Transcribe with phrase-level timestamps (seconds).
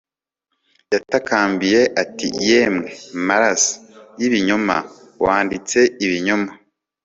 [0.93, 2.87] Yatakambiye ati Yemwe
[3.27, 3.73] maraso
[4.19, 4.75] yibinyoma
[5.25, 6.51] wanditse ibinyoma